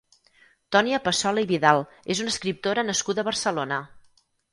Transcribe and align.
Tònia 0.75 0.99
Passola 1.07 1.43
i 1.43 1.47
Vidal 1.51 1.81
és 2.15 2.21
una 2.23 2.33
escriptora 2.35 2.85
nascuda 2.87 3.23
a 3.25 3.29
Barcelona. 3.29 3.79